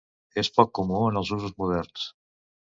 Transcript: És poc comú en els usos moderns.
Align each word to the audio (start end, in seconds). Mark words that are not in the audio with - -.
És 0.43 0.47
poc 0.55 0.71
comú 0.79 1.01
en 1.09 1.19
els 1.21 1.31
usos 1.37 1.55
moderns. 1.61 2.09